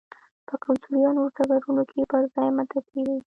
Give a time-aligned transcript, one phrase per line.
[0.47, 3.17] په کلتوري او نورو ډګرونو کې پر ځان متکي وي.